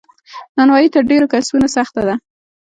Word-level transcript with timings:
نانوایې 0.55 0.89
تر 0.95 1.03
ډیرو 1.09 1.31
کسبونو 1.33 1.67
سخته 1.75 2.01
ده. 2.07 2.15